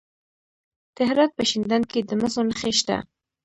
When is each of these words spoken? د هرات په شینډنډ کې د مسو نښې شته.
د 0.95 0.97
هرات 1.09 1.31
په 1.37 1.43
شینډنډ 1.49 1.85
کې 1.91 1.99
د 2.03 2.11
مسو 2.19 2.41
نښې 2.47 2.71
شته. 2.79 2.97